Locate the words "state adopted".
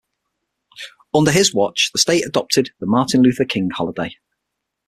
1.99-2.71